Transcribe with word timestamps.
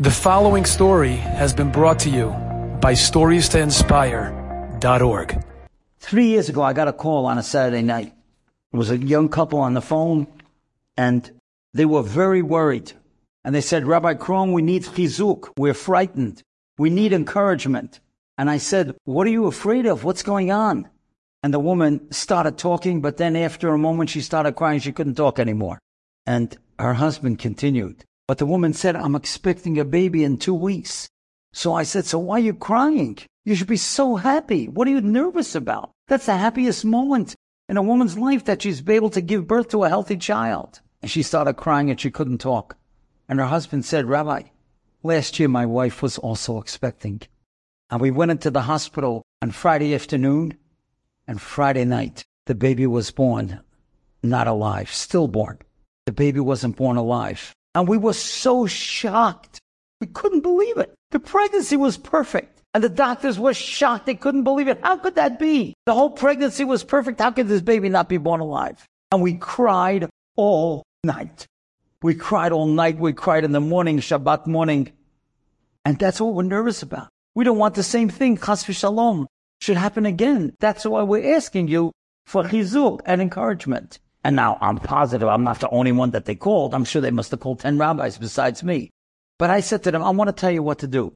The 0.00 0.12
following 0.12 0.64
story 0.64 1.16
has 1.16 1.52
been 1.52 1.72
brought 1.72 1.98
to 2.00 2.08
you 2.08 2.28
by 2.80 2.92
StoriesToInspire.org. 2.92 5.44
Three 5.98 6.26
years 6.28 6.48
ago, 6.48 6.62
I 6.62 6.72
got 6.72 6.86
a 6.86 6.92
call 6.92 7.26
on 7.26 7.36
a 7.36 7.42
Saturday 7.42 7.82
night. 7.82 8.14
It 8.72 8.76
was 8.76 8.92
a 8.92 8.96
young 8.96 9.28
couple 9.28 9.58
on 9.58 9.74
the 9.74 9.80
phone, 9.80 10.28
and 10.96 11.28
they 11.74 11.84
were 11.84 12.04
very 12.04 12.42
worried. 12.42 12.92
And 13.44 13.52
they 13.52 13.60
said, 13.60 13.88
Rabbi 13.88 14.14
Krohn, 14.14 14.52
we 14.52 14.62
need 14.62 14.84
chizuk. 14.84 15.52
We're 15.56 15.74
frightened. 15.74 16.44
We 16.78 16.90
need 16.90 17.12
encouragement. 17.12 17.98
And 18.38 18.48
I 18.48 18.58
said, 18.58 18.94
What 19.04 19.26
are 19.26 19.30
you 19.30 19.46
afraid 19.46 19.86
of? 19.86 20.04
What's 20.04 20.22
going 20.22 20.52
on? 20.52 20.88
And 21.42 21.52
the 21.52 21.58
woman 21.58 22.12
started 22.12 22.56
talking, 22.56 23.00
but 23.00 23.16
then 23.16 23.34
after 23.34 23.70
a 23.70 23.78
moment, 23.78 24.10
she 24.10 24.20
started 24.20 24.54
crying. 24.54 24.78
She 24.78 24.92
couldn't 24.92 25.16
talk 25.16 25.40
anymore. 25.40 25.80
And 26.24 26.56
her 26.78 26.94
husband 26.94 27.40
continued. 27.40 28.04
But 28.28 28.36
the 28.36 28.46
woman 28.46 28.74
said, 28.74 28.94
I'm 28.94 29.14
expecting 29.14 29.78
a 29.78 29.86
baby 29.86 30.22
in 30.22 30.36
two 30.36 30.54
weeks. 30.54 31.08
So 31.54 31.74
I 31.74 31.82
said, 31.82 32.04
So 32.04 32.18
why 32.18 32.36
are 32.36 32.40
you 32.40 32.52
crying? 32.52 33.18
You 33.46 33.54
should 33.54 33.66
be 33.66 33.78
so 33.78 34.16
happy. 34.16 34.68
What 34.68 34.86
are 34.86 34.90
you 34.90 35.00
nervous 35.00 35.54
about? 35.54 35.92
That's 36.08 36.26
the 36.26 36.36
happiest 36.36 36.84
moment 36.84 37.34
in 37.70 37.78
a 37.78 37.82
woman's 37.82 38.18
life 38.18 38.44
that 38.44 38.60
she's 38.60 38.86
able 38.86 39.08
to 39.10 39.22
give 39.22 39.48
birth 39.48 39.68
to 39.68 39.84
a 39.84 39.88
healthy 39.88 40.18
child. 40.18 40.80
And 41.00 41.10
she 41.10 41.22
started 41.22 41.54
crying 41.54 41.90
and 41.90 41.98
she 41.98 42.10
couldn't 42.10 42.38
talk. 42.38 42.76
And 43.30 43.38
her 43.38 43.46
husband 43.46 43.86
said, 43.86 44.06
Rabbi, 44.06 44.42
last 45.02 45.38
year 45.38 45.48
my 45.48 45.64
wife 45.64 46.02
was 46.02 46.18
also 46.18 46.58
expecting. 46.58 47.22
And 47.90 47.98
we 47.98 48.10
went 48.10 48.30
into 48.30 48.50
the 48.50 48.62
hospital 48.62 49.22
on 49.40 49.52
Friday 49.52 49.94
afternoon 49.94 50.58
and 51.26 51.40
Friday 51.40 51.86
night. 51.86 52.24
The 52.44 52.54
baby 52.54 52.86
was 52.86 53.10
born, 53.10 53.60
not 54.22 54.48
alive, 54.48 54.92
stillborn. 54.92 55.60
The 56.04 56.12
baby 56.12 56.40
wasn't 56.40 56.76
born 56.76 56.98
alive. 56.98 57.54
And 57.78 57.86
we 57.86 57.96
were 57.96 58.12
so 58.12 58.66
shocked. 58.66 59.60
We 60.00 60.08
couldn't 60.08 60.40
believe 60.40 60.78
it. 60.78 60.92
The 61.12 61.20
pregnancy 61.20 61.76
was 61.76 61.96
perfect. 61.96 62.60
And 62.74 62.82
the 62.82 62.88
doctors 62.88 63.38
were 63.38 63.54
shocked. 63.54 64.06
They 64.06 64.16
couldn't 64.16 64.42
believe 64.42 64.66
it. 64.66 64.80
How 64.82 64.96
could 64.96 65.14
that 65.14 65.38
be? 65.38 65.74
The 65.86 65.94
whole 65.94 66.10
pregnancy 66.10 66.64
was 66.64 66.82
perfect. 66.82 67.20
How 67.20 67.30
could 67.30 67.46
this 67.46 67.62
baby 67.62 67.88
not 67.88 68.08
be 68.08 68.16
born 68.16 68.40
alive? 68.40 68.84
And 69.12 69.22
we 69.22 69.34
cried 69.34 70.10
all 70.34 70.82
night. 71.04 71.46
We 72.02 72.16
cried 72.16 72.50
all 72.50 72.66
night. 72.66 72.98
We 72.98 73.12
cried 73.12 73.44
in 73.44 73.52
the 73.52 73.60
morning, 73.60 74.00
Shabbat 74.00 74.48
morning. 74.48 74.90
And 75.84 76.00
that's 76.00 76.20
what 76.20 76.34
we're 76.34 76.42
nervous 76.42 76.82
about. 76.82 77.10
We 77.36 77.44
don't 77.44 77.58
want 77.58 77.76
the 77.76 77.84
same 77.84 78.08
thing, 78.08 78.38
chas 78.38 78.64
v'shalom, 78.64 79.26
should 79.60 79.76
happen 79.76 80.04
again. 80.04 80.52
That's 80.58 80.84
why 80.84 81.04
we're 81.04 81.36
asking 81.36 81.68
you 81.68 81.92
for 82.26 82.42
chizuk 82.42 83.02
and 83.06 83.22
encouragement. 83.22 84.00
And 84.28 84.36
now 84.36 84.58
I'm 84.60 84.76
positive 84.76 85.26
I'm 85.26 85.42
not 85.42 85.60
the 85.60 85.70
only 85.70 85.90
one 85.90 86.10
that 86.10 86.26
they 86.26 86.34
called. 86.34 86.74
I'm 86.74 86.84
sure 86.84 87.00
they 87.00 87.10
must 87.10 87.30
have 87.30 87.40
called 87.40 87.60
10 87.60 87.78
rabbis 87.78 88.18
besides 88.18 88.62
me. 88.62 88.90
But 89.38 89.48
I 89.48 89.60
said 89.60 89.82
to 89.84 89.90
them, 89.90 90.02
I 90.02 90.10
want 90.10 90.28
to 90.28 90.38
tell 90.38 90.50
you 90.50 90.62
what 90.62 90.80
to 90.80 90.86
do. 90.86 91.14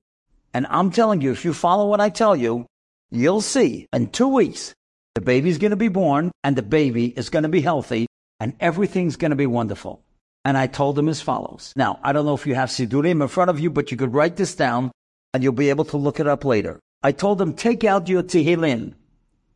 And 0.54 0.66
I'm 0.70 0.90
telling 0.90 1.20
you, 1.20 1.30
if 1.30 1.44
you 1.44 1.52
follow 1.52 1.86
what 1.86 2.00
I 2.00 2.08
tell 2.08 2.34
you, 2.34 2.64
you'll 3.10 3.42
see 3.42 3.86
in 3.92 4.08
two 4.08 4.28
weeks, 4.28 4.72
the 5.14 5.20
baby's 5.20 5.58
going 5.58 5.72
to 5.72 5.76
be 5.76 5.88
born 5.88 6.32
and 6.42 6.56
the 6.56 6.62
baby 6.62 7.08
is 7.08 7.28
going 7.28 7.42
to 7.42 7.50
be 7.50 7.60
healthy 7.60 8.06
and 8.40 8.54
everything's 8.60 9.16
going 9.16 9.32
to 9.32 9.36
be 9.36 9.46
wonderful. 9.46 10.02
And 10.46 10.56
I 10.56 10.66
told 10.66 10.96
them 10.96 11.10
as 11.10 11.20
follows. 11.20 11.74
Now, 11.76 12.00
I 12.02 12.14
don't 12.14 12.24
know 12.24 12.32
if 12.32 12.46
you 12.46 12.54
have 12.54 12.70
Sidurim 12.70 13.20
in 13.20 13.28
front 13.28 13.50
of 13.50 13.60
you, 13.60 13.68
but 13.68 13.90
you 13.90 13.98
could 13.98 14.14
write 14.14 14.36
this 14.36 14.54
down 14.54 14.90
and 15.34 15.42
you'll 15.42 15.52
be 15.52 15.68
able 15.68 15.84
to 15.84 15.98
look 15.98 16.18
it 16.18 16.26
up 16.26 16.46
later. 16.46 16.80
I 17.02 17.12
told 17.12 17.36
them, 17.36 17.52
take 17.52 17.84
out 17.84 18.08
your 18.08 18.22
Tehillim 18.22 18.94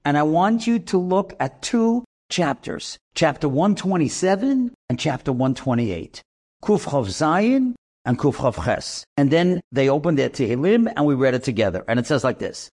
and 0.04 0.18
I 0.18 0.24
want 0.24 0.66
you 0.66 0.78
to 0.78 0.98
look 0.98 1.34
at 1.41 1.62
two 1.62 2.04
chapters, 2.28 2.98
chapter 3.14 3.48
127 3.48 4.72
and 4.88 4.98
chapter 4.98 5.32
128. 5.32 6.22
Kuf 6.62 6.84
Chav 6.84 7.06
Zayin 7.06 7.74
and 8.05 8.19
Kuf 8.19 8.36
Chav 8.36 8.64
Ches. 8.64 9.05
And 9.16 9.30
then 9.30 9.60
they 9.72 9.88
opened 9.88 10.19
their 10.19 10.30
Tehillim 10.30 10.92
and 10.94 11.06
we 11.06 11.14
read 11.14 11.34
it 11.34 11.44
together. 11.44 11.84
And 11.88 11.98
it 11.98 12.06
says 12.06 12.24
like 12.24 12.38
this. 12.38 12.69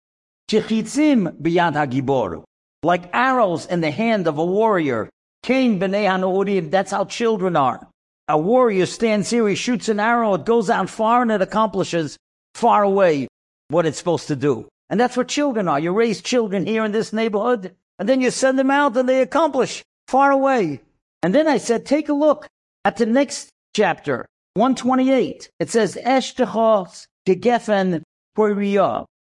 Chichitzim 0.51 1.41
biyad 1.41 1.75
hagibor. 1.75 2.45
Like 2.83 3.11
arrows 3.13 3.67
in 3.67 3.81
the 3.81 3.91
hand 3.91 4.27
of 4.27 4.39
a 4.39 4.45
warrior. 4.45 5.11
Cain 5.43 5.79
b'nei 5.81 6.07
hanorim. 6.07 6.71
That's 6.71 6.91
how 6.91 7.05
children 7.05 7.57
are. 7.57 7.87
A 8.29 8.39
warrior 8.39 8.87
stands 8.87 9.29
here, 9.29 9.49
he 9.49 9.57
shoots 9.57 9.89
an 9.89 9.99
arrow, 9.99 10.35
it 10.35 10.45
goes 10.45 10.71
out 10.71 10.89
far 10.89 11.23
and 11.23 11.33
it 11.33 11.43
accomplishes 11.43 12.17
far 12.55 12.85
away 12.85 13.27
what 13.71 13.87
it's 13.87 13.99
supposed 13.99 14.29
to 14.29 14.37
do. 14.37 14.69
And 14.89 15.01
that's 15.01 15.17
what 15.17 15.27
children 15.27 15.67
are. 15.67 15.81
You 15.81 15.93
raise 15.93 16.23
children 16.23 16.65
here 16.65 16.85
in 16.85 16.93
this 16.93 17.13
neighborhood, 17.13 17.75
and 18.01 18.09
then 18.09 18.21
you 18.23 18.31
send 18.31 18.59
them 18.59 18.71
out 18.71 18.97
and 18.97 19.07
they 19.07 19.21
accomplish 19.21 19.85
far 20.09 20.33
away. 20.33 20.81
And 21.23 21.35
then 21.35 21.47
I 21.47 21.59
said, 21.59 21.85
take 21.85 22.09
a 22.09 22.15
look 22.15 22.47
at 22.87 22.97
the 22.97 23.05
next 23.05 23.51
chapter, 23.77 24.27
128. 24.55 25.51
It 25.61 25.69
says, 25.69 25.99
Eshtechos 26.03 27.07
gegefen 27.29 28.03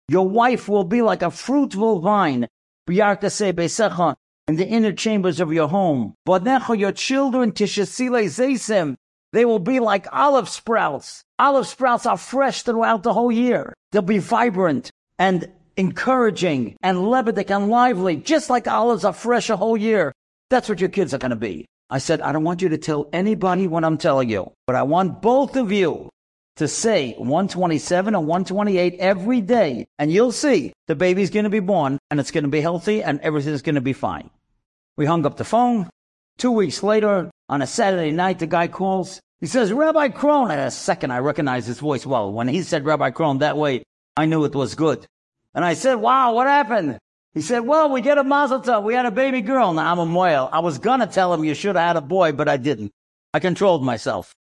Your 0.07 0.29
wife 0.29 0.69
will 0.69 0.83
be 0.83 1.01
like 1.01 1.23
a 1.23 1.31
fruitful 1.31 1.99
vine, 1.99 2.47
in 2.87 4.55
the 4.55 4.67
inner 4.67 4.93
chambers 4.93 5.39
of 5.39 5.51
your 5.51 5.67
home. 5.67 6.13
Your 6.27 6.91
children, 6.91 7.53
they 9.31 9.45
will 9.45 9.59
be 9.59 9.79
like 9.79 10.07
olive 10.11 10.49
sprouts. 10.49 11.23
Olive 11.39 11.67
sprouts 11.67 12.05
are 12.05 12.17
fresh 12.17 12.61
throughout 12.61 13.01
the 13.01 13.13
whole 13.13 13.31
year. 13.31 13.73
They'll 13.91 14.03
be 14.03 14.19
vibrant 14.19 14.91
and 15.17 15.51
encouraging 15.79 16.75
and 16.83 16.97
lebedik 16.97 17.49
and 17.49 17.69
lively, 17.69 18.17
just 18.17 18.49
like 18.49 18.67
olives 18.67 19.05
are 19.05 19.13
fresh 19.13 19.49
a 19.49 19.55
whole 19.55 19.77
year. 19.77 20.11
That's 20.49 20.67
what 20.67 20.81
your 20.81 20.89
kids 20.89 21.13
are 21.13 21.19
going 21.19 21.29
to 21.31 21.37
be. 21.37 21.65
I 21.89 21.99
said, 21.99 22.21
I 22.21 22.33
don't 22.33 22.43
want 22.43 22.61
you 22.61 22.69
to 22.69 22.77
tell 22.77 23.09
anybody 23.13 23.65
what 23.65 23.85
I'm 23.85 23.97
telling 23.97 24.29
you, 24.29 24.51
but 24.67 24.75
I 24.75 24.83
want 24.83 25.21
both 25.21 25.55
of 25.55 25.71
you 25.71 26.09
to 26.57 26.67
say 26.67 27.13
127 27.13 28.13
or 28.13 28.19
128 28.19 28.95
every 28.99 29.39
day, 29.39 29.87
and 29.97 30.11
you'll 30.11 30.33
see 30.33 30.73
the 30.87 30.95
baby's 30.95 31.29
going 31.29 31.45
to 31.45 31.49
be 31.49 31.61
born 31.61 31.97
and 32.11 32.19
it's 32.19 32.31
going 32.31 32.43
to 32.43 32.49
be 32.49 32.61
healthy 32.61 33.01
and 33.01 33.21
everything's 33.21 33.61
going 33.61 33.75
to 33.75 33.81
be 33.81 33.93
fine. 33.93 34.29
We 34.97 35.05
hung 35.05 35.25
up 35.25 35.37
the 35.37 35.45
phone. 35.45 35.89
Two 36.37 36.51
weeks 36.51 36.83
later, 36.83 37.31
on 37.47 37.61
a 37.61 37.67
Saturday 37.67 38.11
night, 38.11 38.39
the 38.39 38.47
guy 38.47 38.67
calls. 38.67 39.21
He 39.39 39.47
says, 39.47 39.71
Rabbi 39.71 40.09
Krohn. 40.09 40.51
At 40.51 40.59
a 40.59 40.71
second, 40.71 41.11
I 41.11 41.19
recognized 41.19 41.67
his 41.67 41.79
voice 41.79 42.05
well. 42.05 42.33
When 42.33 42.49
he 42.49 42.61
said 42.63 42.85
Rabbi 42.85 43.11
Krohn 43.11 43.39
that 43.39 43.57
way, 43.57 43.83
I 44.17 44.25
knew 44.25 44.43
it 44.43 44.53
was 44.53 44.75
good. 44.75 45.05
And 45.53 45.65
I 45.65 45.73
said, 45.73 45.95
wow, 45.95 46.33
what 46.33 46.47
happened? 46.47 46.99
He 47.33 47.41
said, 47.41 47.59
well, 47.59 47.89
we 47.89 48.01
get 48.01 48.17
a 48.17 48.23
mazel 48.23 48.61
tov. 48.61 48.83
We 48.83 48.93
had 48.93 49.05
a 49.05 49.11
baby 49.11 49.41
girl. 49.41 49.73
Now 49.73 49.91
I'm 49.91 49.99
a 49.99 50.05
moil. 50.05 50.49
I 50.51 50.59
was 50.59 50.77
going 50.77 50.99
to 50.99 51.07
tell 51.07 51.33
him 51.33 51.43
you 51.43 51.53
should 51.53 51.75
have 51.75 51.87
had 51.87 51.95
a 51.95 52.01
boy, 52.01 52.31
but 52.31 52.49
I 52.49 52.57
didn't. 52.57 52.91
I 53.33 53.39
controlled 53.39 53.83
myself. 53.83 54.33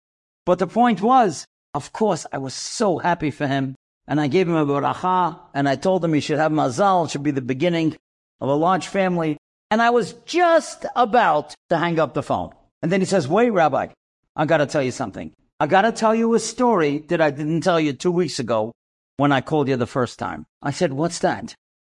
But 0.45 0.59
the 0.59 0.67
point 0.67 1.01
was, 1.01 1.45
of 1.73 1.93
course, 1.93 2.25
I 2.31 2.39
was 2.39 2.53
so 2.53 2.97
happy 2.97 3.31
for 3.31 3.47
him. 3.47 3.75
And 4.07 4.19
I 4.19 4.27
gave 4.27 4.47
him 4.47 4.55
a 4.55 4.65
baracha 4.65 5.39
and 5.53 5.69
I 5.69 5.75
told 5.75 6.03
him 6.03 6.13
he 6.13 6.19
should 6.19 6.39
have 6.39 6.51
mazal. 6.51 7.05
It 7.05 7.11
should 7.11 7.21
be 7.21 7.29
the 7.29 7.41
beginning 7.41 7.95
of 8.41 8.49
a 8.49 8.55
large 8.55 8.87
family. 8.87 9.37
And 9.69 9.83
I 9.83 9.91
was 9.91 10.13
just 10.25 10.87
about 10.95 11.53
to 11.69 11.77
hang 11.77 11.99
up 11.99 12.15
the 12.15 12.23
phone. 12.23 12.51
And 12.81 12.91
then 12.91 13.01
he 13.01 13.05
says, 13.05 13.27
wait, 13.27 13.51
Rabbi, 13.51 13.89
I 14.35 14.45
got 14.45 14.57
to 14.57 14.65
tell 14.65 14.81
you 14.81 14.89
something. 14.89 15.31
I 15.59 15.67
got 15.67 15.83
to 15.83 15.91
tell 15.91 16.15
you 16.15 16.33
a 16.33 16.39
story 16.39 16.99
that 17.09 17.21
I 17.21 17.29
didn't 17.29 17.61
tell 17.61 17.79
you 17.79 17.93
two 17.93 18.11
weeks 18.11 18.39
ago 18.39 18.73
when 19.19 19.33
I 19.33 19.41
called 19.41 19.67
you 19.67 19.75
the 19.75 19.85
first 19.85 20.17
time. 20.17 20.45
I 20.61 20.71
said, 20.71 20.93
What's 20.93 21.19
that? 21.19 21.53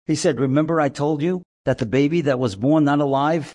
He 0.07 0.17
said, 0.17 0.41
Remember 0.41 0.81
I 0.81 0.89
told 0.89 1.23
you 1.23 1.43
that 1.65 1.79
the 1.79 1.87
baby 1.87 2.21
that 2.23 2.41
was 2.41 2.57
born 2.57 2.85
not 2.85 2.99
alive 2.99 3.55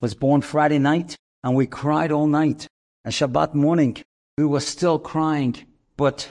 was 0.00 0.14
born 0.14 0.40
Friday 0.40 0.80
night? 0.80 1.16
And 1.44 1.54
we 1.54 1.66
cried 1.68 2.10
all 2.10 2.26
night. 2.26 2.66
And 3.04 3.14
Shabbat 3.14 3.54
morning, 3.54 3.98
we 4.36 4.44
were 4.44 4.58
still 4.58 4.98
crying. 4.98 5.54
But 5.96 6.28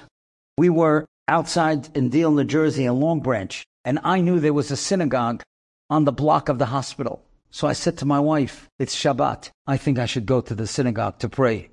we 0.58 0.70
were 0.70 1.06
outside 1.30 1.96
in 1.96 2.10
Deal, 2.10 2.32
New 2.32 2.44
Jersey, 2.44 2.84
in 2.84 3.00
Long 3.00 3.22
Branch. 3.22 3.64
And 3.86 4.00
I 4.04 4.20
knew 4.20 4.40
there 4.40 4.52
was 4.52 4.70
a 4.70 4.76
synagogue 4.76 5.42
on 5.90 6.04
the 6.04 6.12
block 6.12 6.50
of 6.50 6.60
the 6.60 6.66
hospital. 6.66 7.24
So 7.50 7.66
I 7.66 7.74
said 7.74 7.98
to 8.00 8.06
my 8.06 8.20
wife, 8.20 8.68
It's 8.78 8.96
Shabbat. 8.96 9.52
I 9.66 9.78
think 9.78 10.00
I 10.00 10.06
should 10.06 10.26
go 10.26 10.42
to 10.42 10.54
the 10.54 10.68
synagogue 10.68 11.20
to 11.20 11.30
pray. 11.30 11.70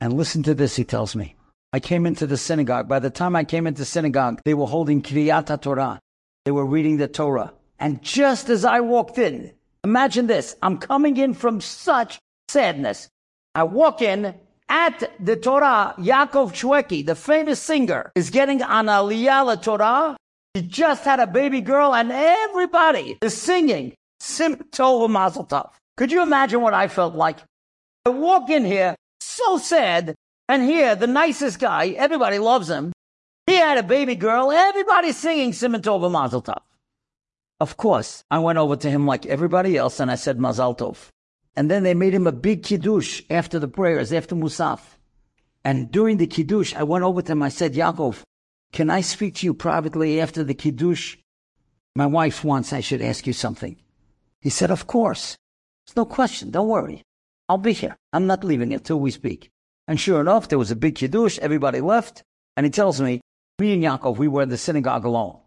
And 0.00 0.14
listen 0.14 0.42
to 0.42 0.54
this, 0.54 0.74
he 0.74 0.82
tells 0.82 1.14
me. 1.14 1.36
I 1.74 1.80
came 1.80 2.04
into 2.04 2.26
the 2.26 2.36
synagogue. 2.36 2.86
By 2.86 2.98
the 2.98 3.08
time 3.08 3.34
I 3.34 3.44
came 3.44 3.66
into 3.66 3.86
synagogue, 3.86 4.42
they 4.44 4.52
were 4.52 4.66
holding 4.66 5.00
Kriyat 5.00 5.62
Torah. 5.62 6.00
They 6.44 6.50
were 6.50 6.66
reading 6.66 6.98
the 6.98 7.08
Torah. 7.08 7.54
And 7.78 8.02
just 8.02 8.50
as 8.50 8.66
I 8.66 8.80
walked 8.80 9.16
in, 9.16 9.52
imagine 9.82 10.26
this. 10.26 10.54
I'm 10.60 10.76
coming 10.76 11.16
in 11.16 11.32
from 11.32 11.62
such 11.62 12.18
sadness. 12.48 13.08
I 13.54 13.62
walk 13.62 14.02
in 14.02 14.34
at 14.68 15.12
the 15.18 15.36
Torah. 15.36 15.94
Yaakov 15.98 16.52
Shwekey, 16.52 17.06
the 17.06 17.14
famous 17.14 17.60
singer, 17.60 18.12
is 18.14 18.28
getting 18.28 18.62
on 18.62 18.86
Aliyah 18.86 19.62
Torah. 19.62 20.16
He 20.52 20.60
just 20.60 21.04
had 21.04 21.20
a 21.20 21.26
baby 21.26 21.62
girl 21.62 21.94
and 21.94 22.12
everybody 22.12 23.16
is 23.22 23.34
singing 23.34 23.94
Sim 24.20 24.56
Tov 24.72 25.08
Mazel 25.08 25.46
Tov. 25.46 25.70
Could 25.96 26.12
you 26.12 26.22
imagine 26.22 26.60
what 26.60 26.74
I 26.74 26.88
felt 26.88 27.14
like? 27.14 27.38
I 28.04 28.10
walk 28.10 28.50
in 28.50 28.66
here 28.66 28.94
so 29.20 29.56
sad 29.56 30.14
and 30.52 30.62
here, 30.62 30.94
the 30.94 31.06
nicest 31.06 31.58
guy, 31.58 31.88
everybody 31.96 32.38
loves 32.38 32.68
him. 32.68 32.92
He 33.46 33.54
had 33.54 33.78
a 33.78 33.82
baby 33.82 34.16
girl, 34.16 34.52
everybody's 34.52 35.16
singing 35.16 35.52
Siman 35.52 35.80
Tov 35.80 36.10
Mazel 36.12 36.42
Tov. 36.42 36.60
Of 37.58 37.78
course, 37.78 38.22
I 38.30 38.38
went 38.38 38.58
over 38.58 38.76
to 38.76 38.90
him 38.90 39.06
like 39.06 39.24
everybody 39.24 39.78
else 39.78 39.98
and 39.98 40.10
I 40.10 40.16
said 40.16 40.38
Mazel 40.38 40.74
Tov. 40.74 41.08
And 41.56 41.70
then 41.70 41.84
they 41.84 41.94
made 41.94 42.12
him 42.12 42.26
a 42.26 42.32
big 42.32 42.62
kiddush 42.64 43.22
after 43.30 43.58
the 43.58 43.66
prayers, 43.66 44.12
after 44.12 44.34
Musaf. 44.34 44.80
And 45.64 45.90
during 45.90 46.18
the 46.18 46.26
Kiddush, 46.26 46.74
I 46.74 46.82
went 46.82 47.04
over 47.04 47.22
to 47.22 47.32
him. 47.32 47.42
I 47.42 47.48
said, 47.48 47.72
Yaakov, 47.72 48.22
can 48.72 48.90
I 48.90 49.00
speak 49.00 49.36
to 49.36 49.46
you 49.46 49.54
privately 49.54 50.20
after 50.20 50.44
the 50.44 50.54
Kiddush? 50.54 51.16
My 51.96 52.06
wife 52.06 52.44
wants 52.44 52.74
I 52.74 52.80
should 52.80 53.00
ask 53.00 53.26
you 53.26 53.32
something. 53.32 53.76
He 54.40 54.50
said, 54.50 54.70
Of 54.70 54.86
course. 54.86 55.36
It's 55.86 55.96
no 55.96 56.04
question. 56.04 56.50
Don't 56.50 56.68
worry. 56.68 57.02
I'll 57.48 57.58
be 57.58 57.72
here. 57.72 57.96
I'm 58.12 58.26
not 58.26 58.44
leaving 58.44 58.74
until 58.74 59.00
we 59.00 59.10
speak. 59.10 59.50
And 59.88 59.98
sure 59.98 60.20
enough, 60.20 60.48
there 60.48 60.58
was 60.58 60.70
a 60.70 60.76
big 60.76 60.94
Kiddush. 60.94 61.38
Everybody 61.38 61.80
left. 61.80 62.22
And 62.56 62.64
he 62.64 62.70
tells 62.70 63.00
me, 63.00 63.20
me 63.58 63.74
and 63.74 63.82
Yaakov, 63.82 64.16
we 64.16 64.28
were 64.28 64.42
in 64.42 64.48
the 64.48 64.56
synagogue 64.56 65.04
alone. 65.04 65.38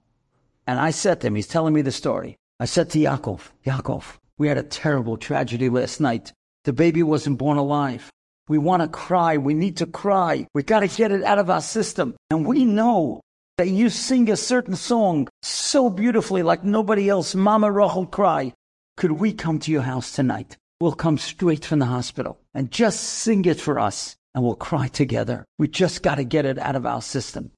And 0.68 0.80
I 0.80 0.92
said 0.92 1.22
to 1.22 1.28
him, 1.28 1.36
he's 1.36 1.48
telling 1.48 1.74
me 1.74 1.82
the 1.82 1.92
story. 1.92 2.36
I 2.60 2.66
said 2.66 2.90
to 2.92 3.00
Yaakov, 3.00 3.42
Yaakov, 3.66 4.18
we 4.38 4.48
had 4.48 4.58
a 4.58 4.64
terrible 4.64 5.18
tragedy 5.18 5.70
last 5.70 6.00
night. 6.00 6.34
The 6.64 6.74
baby 6.74 7.04
wasn't 7.04 7.38
born 7.38 7.58
alive. 7.58 8.10
We 8.48 8.58
want 8.58 8.82
to 8.82 8.88
cry. 8.88 9.38
We 9.38 9.54
need 9.54 9.78
to 9.78 9.86
cry. 9.86 10.48
We 10.54 10.64
got 10.64 10.82
to 10.82 10.88
get 10.88 11.12
it 11.12 11.24
out 11.24 11.40
of 11.40 11.50
our 11.50 11.62
system. 11.62 12.16
And 12.30 12.46
we 12.46 12.66
know 12.66 13.22
that 13.58 13.70
you 13.70 13.90
sing 13.90 14.30
a 14.30 14.38
certain 14.38 14.76
song 14.76 15.28
so 15.42 15.90
beautifully 15.90 16.44
like 16.44 16.64
nobody 16.64 17.10
else. 17.10 17.36
Mama 17.36 17.72
Rachel 17.72 18.06
cry. 18.06 18.54
Could 18.98 19.14
we 19.14 19.34
come 19.34 19.60
to 19.60 19.72
your 19.72 19.82
house 19.82 20.12
tonight? 20.12 20.58
We'll 20.80 20.94
come 20.94 21.18
straight 21.18 21.66
from 21.66 21.80
the 21.80 21.86
hospital 21.86 22.38
and 22.54 22.72
just 22.72 23.02
sing 23.02 23.46
it 23.46 23.60
for 23.60 23.80
us 23.80 24.16
and 24.36 24.44
we'll 24.44 24.56
cry 24.56 24.90
together. 24.90 25.46
We 25.58 25.70
just 25.70 26.04
got 26.04 26.16
to 26.16 26.26
get 26.26 26.46
it 26.46 26.60
out 26.60 26.76
of 26.76 26.86
our 26.86 27.02
system. 27.02 27.52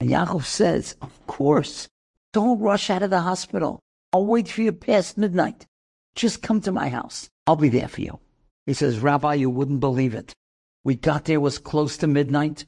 And 0.00 0.10
Yaakov 0.10 0.44
says, 0.44 0.96
of 1.00 1.26
course, 1.28 1.88
don't 2.32 2.58
rush 2.58 2.90
out 2.90 3.04
of 3.04 3.10
the 3.10 3.20
hospital. 3.20 3.78
I'll 4.12 4.26
wait 4.26 4.48
for 4.48 4.62
you 4.62 4.72
past 4.72 5.16
midnight. 5.16 5.64
Just 6.16 6.42
come 6.42 6.60
to 6.62 6.72
my 6.72 6.88
house. 6.88 7.28
I'll 7.46 7.56
be 7.56 7.68
there 7.68 7.88
for 7.88 8.00
you. 8.00 8.18
He 8.66 8.74
says, 8.74 8.98
Rabbi, 8.98 9.34
you 9.34 9.48
wouldn't 9.48 9.80
believe 9.80 10.14
it. 10.14 10.34
We 10.84 10.96
got 10.96 11.24
there, 11.24 11.40
was 11.40 11.58
close 11.58 11.96
to 11.98 12.06
midnight, 12.06 12.66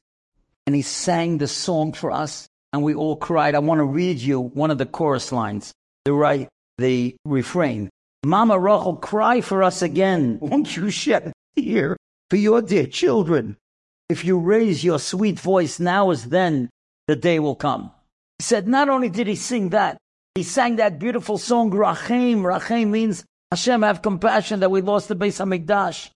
and 0.67 0.75
he 0.75 0.83
sang 0.83 1.39
the 1.39 1.49
song 1.49 1.93
for 1.93 2.13
us, 2.13 2.49
and 2.73 2.83
we 2.83 2.95
all 2.95 3.17
cried. 3.17 3.55
I 3.55 3.59
want 3.59 3.81
to 3.81 3.85
read 3.85 4.19
you 4.19 4.41
one 4.41 4.71
of 4.71 4.79
the 4.79 4.87
chorus 4.87 5.33
lines, 5.33 5.73
the 6.05 6.13
right, 6.13 6.49
the 6.79 7.17
refrain. 7.25 7.91
Mama 8.25 8.59
Rachel, 8.59 8.97
cry 8.97 9.41
for 9.41 9.63
us 9.63 9.83
again. 9.83 10.39
Won't 10.41 10.77
you 10.77 10.91
shed 10.91 11.33
a 11.57 11.61
tear 11.61 11.97
for 12.31 12.37
your 12.37 12.63
dear 12.63 12.87
children? 12.87 13.57
If 14.09 14.25
you 14.25 14.39
raise 14.39 14.83
your 14.83 14.99
sweet 14.99 15.39
voice 15.39 15.79
now 15.79 16.11
as 16.11 16.25
then, 16.27 16.71
the 17.07 17.17
day 17.17 17.39
will 17.39 17.57
come. 17.57 17.91
He 18.39 18.45
said, 18.45 18.67
not 18.67 18.89
only 18.89 19.11
did 19.11 19.27
he 19.27 19.37
sing 19.37 19.69
that, 19.71 19.99
he 20.37 20.45
sang 20.45 20.77
that 20.77 21.01
beautiful 21.01 21.39
song, 21.39 21.73
Rachem. 21.73 22.43
Rachem 22.43 22.89
means 22.89 23.25
Hashem, 23.51 23.83
have 23.83 24.01
compassion 24.01 24.61
that 24.61 24.71
we 24.71 24.81
lost 24.81 25.09
the 25.09 25.17
Beis 25.17 25.41
Hamikdash. 25.41 26.11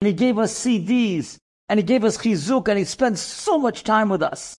And 0.00 0.08
He 0.08 0.14
gave 0.14 0.38
us 0.38 0.58
CDs, 0.58 1.36
and 1.68 1.78
He 1.78 1.84
gave 1.84 2.02
us 2.02 2.16
chizuk, 2.16 2.68
and 2.68 2.78
He 2.78 2.84
spent 2.84 3.18
so 3.18 3.58
much 3.58 3.84
time 3.84 4.08
with 4.08 4.22
us. 4.22 4.56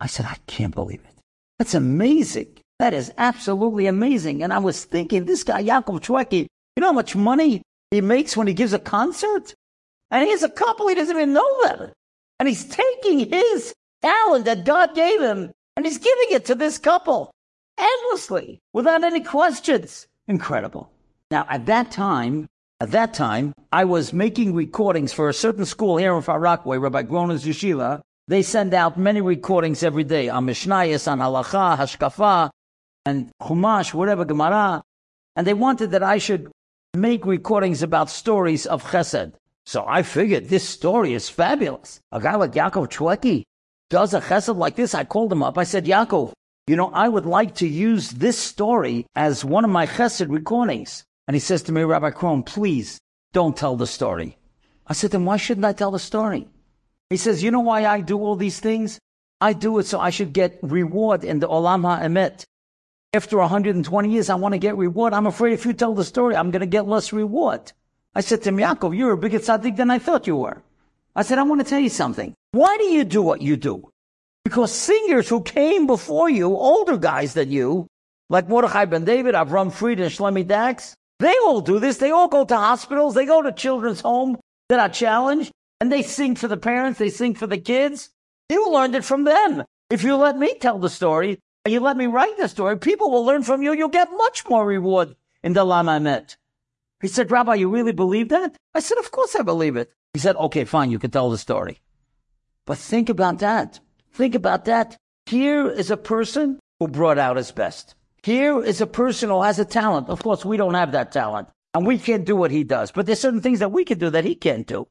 I 0.00 0.06
said, 0.06 0.26
I 0.26 0.36
can't 0.46 0.74
believe 0.74 1.00
it. 1.00 1.14
That's 1.58 1.74
amazing. 1.74 2.56
That 2.78 2.94
is 2.94 3.12
absolutely 3.18 3.86
amazing. 3.88 4.42
And 4.44 4.52
I 4.52 4.58
was 4.58 4.84
thinking, 4.84 5.24
this 5.24 5.42
guy, 5.42 5.64
Yaakov 5.64 6.00
Shwekey, 6.00 6.46
you 6.76 6.80
know 6.80 6.86
how 6.86 6.92
much 6.92 7.16
money 7.16 7.62
he 7.90 8.00
makes 8.00 8.36
when 8.36 8.46
he 8.46 8.54
gives 8.54 8.72
a 8.72 8.78
concert? 8.78 9.54
And 10.10 10.26
he's 10.26 10.42
a 10.42 10.48
couple, 10.48 10.88
he 10.88 10.94
doesn't 10.94 11.16
even 11.16 11.32
know 11.32 11.62
that. 11.66 11.92
And 12.38 12.48
he's 12.48 12.64
taking 12.64 13.30
his 13.30 13.74
talent 14.02 14.44
that 14.46 14.64
God 14.64 14.94
gave 14.94 15.20
him, 15.20 15.52
and 15.76 15.86
he's 15.86 15.98
giving 15.98 16.28
it 16.30 16.44
to 16.46 16.54
this 16.54 16.78
couple 16.78 17.30
endlessly, 17.78 18.60
without 18.72 19.04
any 19.04 19.20
questions. 19.20 20.06
Incredible. 20.26 20.90
Now, 21.30 21.46
at 21.48 21.66
that 21.66 21.90
time, 21.90 22.48
at 22.80 22.90
that 22.92 23.14
time, 23.14 23.52
I 23.72 23.84
was 23.84 24.12
making 24.12 24.54
recordings 24.54 25.12
for 25.12 25.28
a 25.28 25.34
certain 25.34 25.64
school 25.64 25.96
here 25.96 26.14
in 26.16 26.22
Far 26.22 26.40
Rockaway, 26.40 26.78
Rabbi 26.78 27.02
Groner's 27.02 27.44
Yeshiva. 27.44 28.00
They 28.26 28.42
send 28.42 28.74
out 28.74 28.98
many 28.98 29.20
recordings 29.20 29.82
every 29.82 30.04
day 30.04 30.28
on 30.28 30.46
Mishnayos, 30.46 31.10
on 31.10 31.18
Halacha, 31.18 31.76
Hashkafa, 31.76 32.50
and 33.04 33.30
Chumash, 33.42 33.92
whatever, 33.92 34.24
Gemara. 34.24 34.82
And 35.36 35.46
they 35.46 35.54
wanted 35.54 35.90
that 35.92 36.02
I 36.02 36.18
should 36.18 36.50
make 36.94 37.24
recordings 37.26 37.82
about 37.82 38.10
stories 38.10 38.66
of 38.66 38.82
Chesed. 38.82 39.32
So 39.70 39.84
I 39.86 40.02
figured 40.02 40.48
this 40.48 40.68
story 40.68 41.14
is 41.14 41.28
fabulous. 41.28 42.00
A 42.10 42.18
guy 42.18 42.34
like 42.34 42.54
Yaakov 42.54 42.90
Shwekey 42.90 43.44
does 43.88 44.12
a 44.14 44.20
Chesed 44.20 44.56
like 44.56 44.74
this. 44.74 44.96
I 44.96 45.04
called 45.04 45.32
him 45.32 45.44
up. 45.44 45.56
I 45.56 45.62
said, 45.62 45.86
Yaakov, 45.86 46.32
you 46.66 46.74
know, 46.74 46.90
I 46.92 47.08
would 47.08 47.24
like 47.24 47.54
to 47.62 47.68
use 47.68 48.10
this 48.10 48.36
story 48.36 49.06
as 49.14 49.44
one 49.44 49.64
of 49.64 49.70
my 49.70 49.86
Chesed 49.86 50.28
recordings. 50.28 51.04
And 51.28 51.36
he 51.36 51.38
says 51.38 51.62
to 51.62 51.72
me, 51.72 51.82
Rabbi 51.82 52.10
Krohn, 52.10 52.44
please 52.44 52.98
don't 53.32 53.56
tell 53.56 53.76
the 53.76 53.86
story. 53.86 54.38
I 54.88 54.92
said, 54.92 55.12
then 55.12 55.24
why 55.24 55.36
shouldn't 55.36 55.64
I 55.64 55.72
tell 55.72 55.92
the 55.92 56.00
story? 56.00 56.48
He 57.08 57.16
says, 57.16 57.44
you 57.44 57.52
know 57.52 57.60
why 57.60 57.86
I 57.86 58.00
do 58.00 58.18
all 58.18 58.34
these 58.34 58.58
things? 58.58 58.98
I 59.40 59.52
do 59.52 59.78
it 59.78 59.86
so 59.86 60.00
I 60.00 60.10
should 60.10 60.32
get 60.32 60.58
reward 60.62 61.22
in 61.22 61.38
the 61.38 61.46
Olam 61.46 61.82
HaEmet. 61.82 62.42
After 63.12 63.38
120 63.38 64.10
years, 64.10 64.30
I 64.30 64.34
want 64.34 64.54
to 64.54 64.58
get 64.58 64.76
reward. 64.76 65.12
I'm 65.12 65.28
afraid 65.28 65.52
if 65.52 65.64
you 65.64 65.74
tell 65.74 65.94
the 65.94 66.02
story, 66.02 66.34
I'm 66.34 66.50
going 66.50 66.58
to 66.58 66.66
get 66.66 66.88
less 66.88 67.12
reward. 67.12 67.70
I 68.14 68.20
said 68.20 68.42
to 68.42 68.48
him, 68.48 68.56
Yaakov, 68.56 68.96
you're 68.96 69.12
a 69.12 69.18
bigger 69.18 69.38
tzaddik 69.38 69.76
than 69.76 69.90
I 69.90 69.98
thought 69.98 70.26
you 70.26 70.36
were. 70.36 70.62
I 71.14 71.22
said, 71.22 71.38
I 71.38 71.42
want 71.42 71.60
to 71.60 71.66
tell 71.66 71.80
you 71.80 71.88
something. 71.88 72.34
Why 72.52 72.76
do 72.76 72.84
you 72.84 73.04
do 73.04 73.22
what 73.22 73.40
you 73.40 73.56
do? 73.56 73.90
Because 74.44 74.72
singers 74.72 75.28
who 75.28 75.42
came 75.42 75.86
before 75.86 76.28
you, 76.28 76.48
older 76.48 76.96
guys 76.96 77.34
than 77.34 77.50
you, 77.50 77.86
like 78.28 78.48
Mordechai 78.48 78.86
ben 78.86 79.04
David, 79.04 79.34
Avram 79.34 79.72
Fried, 79.72 80.00
and 80.00 80.10
Shloime 80.10 80.46
Dachs, 80.46 80.94
they 81.20 81.36
all 81.44 81.60
do 81.60 81.78
this. 81.78 81.98
They 81.98 82.10
all 82.10 82.28
go 82.28 82.44
to 82.44 82.56
hospitals. 82.56 83.14
They 83.14 83.26
go 83.26 83.42
to 83.42 83.52
children's 83.52 84.00
home 84.00 84.38
that 84.68 84.80
are 84.80 84.88
challenged 84.88 85.52
and 85.80 85.92
they 85.92 86.02
sing 86.02 86.34
for 86.34 86.48
the 86.48 86.56
parents. 86.56 86.98
They 86.98 87.10
sing 87.10 87.34
for 87.34 87.46
the 87.46 87.58
kids. 87.58 88.10
You 88.48 88.72
learned 88.72 88.94
it 88.94 89.04
from 89.04 89.24
them. 89.24 89.64
If 89.90 90.02
you 90.02 90.16
let 90.16 90.38
me 90.38 90.54
tell 90.58 90.78
the 90.78 90.88
story 90.88 91.38
and 91.64 91.72
you 91.72 91.80
let 91.80 91.96
me 91.96 92.06
write 92.06 92.38
the 92.38 92.48
story, 92.48 92.78
people 92.78 93.10
will 93.10 93.24
learn 93.24 93.42
from 93.42 93.62
you. 93.62 93.74
You'll 93.74 93.88
get 93.88 94.08
much 94.10 94.48
more 94.48 94.66
reward 94.66 95.14
in 95.42 95.52
the 95.52 95.64
Olam 95.64 95.86
HaEmet. 95.86 96.36
He 97.00 97.08
said, 97.08 97.30
Rabbi, 97.30 97.54
you 97.54 97.68
really 97.68 97.92
believe 97.92 98.28
that? 98.28 98.56
I 98.74 98.80
said, 98.80 98.98
of 98.98 99.10
course 99.10 99.34
I 99.34 99.42
believe 99.42 99.76
it. 99.76 99.90
He 100.12 100.20
said, 100.20 100.36
okay, 100.36 100.64
fine. 100.64 100.90
You 100.90 100.98
can 100.98 101.10
tell 101.10 101.30
the 101.30 101.38
story. 101.38 101.80
But 102.66 102.78
think 102.78 103.08
about 103.08 103.38
that. 103.38 103.80
Think 104.12 104.34
about 104.34 104.64
that. 104.66 104.96
Here 105.26 105.68
is 105.68 105.90
a 105.90 105.96
person 105.96 106.58
who 106.78 106.88
brought 106.88 107.18
out 107.18 107.36
his 107.36 107.52
best. 107.52 107.94
Here 108.22 108.62
is 108.62 108.80
a 108.80 108.86
person 108.86 109.30
who 109.30 109.42
has 109.42 109.58
a 109.58 109.64
talent. 109.64 110.08
Of 110.08 110.22
course, 110.22 110.44
we 110.44 110.56
don't 110.56 110.74
have 110.74 110.92
that 110.92 111.12
talent 111.12 111.48
and 111.72 111.86
we 111.86 111.98
can't 111.98 112.24
do 112.24 112.36
what 112.36 112.50
he 112.50 112.64
does, 112.64 112.90
but 112.90 113.06
there's 113.06 113.20
certain 113.20 113.40
things 113.40 113.60
that 113.60 113.72
we 113.72 113.84
can 113.84 113.98
do 113.98 114.10
that 114.10 114.24
he 114.24 114.34
can't 114.34 114.66
do. 114.66 114.86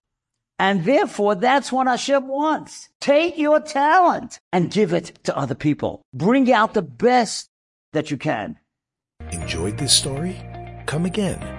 And 0.57 0.83
therefore, 0.83 1.35
that's 1.35 1.71
what 1.71 1.87
Hashem 1.87 2.27
wants. 2.27 2.89
Take 2.99 3.37
your 3.37 3.59
talent 3.59 4.39
and 4.51 4.71
give 4.71 4.93
it 4.93 5.17
to 5.23 5.37
other 5.37 5.55
people. 5.55 6.01
Bring 6.13 6.51
out 6.51 6.73
the 6.73 6.81
best 6.81 7.49
that 7.93 8.11
you 8.11 8.17
can. 8.17 8.57
Enjoyed 9.31 9.77
this 9.77 9.93
story? 9.95 10.41
Come 10.85 11.05
again. 11.05 11.58